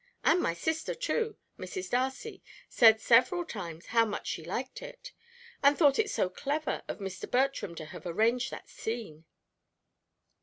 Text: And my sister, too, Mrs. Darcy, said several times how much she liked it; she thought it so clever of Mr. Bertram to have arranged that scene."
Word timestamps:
And 0.23 0.41
my 0.41 0.55
sister, 0.55 0.95
too, 0.95 1.37
Mrs. 1.59 1.91
Darcy, 1.91 2.41
said 2.67 2.99
several 2.99 3.45
times 3.45 3.85
how 3.93 4.03
much 4.03 4.25
she 4.25 4.43
liked 4.43 4.81
it; 4.81 5.11
she 5.63 5.73
thought 5.75 5.99
it 5.99 6.09
so 6.09 6.27
clever 6.27 6.81
of 6.87 6.97
Mr. 6.97 7.29
Bertram 7.29 7.75
to 7.75 7.85
have 7.85 8.07
arranged 8.07 8.49
that 8.49 8.67
scene." 8.67 9.25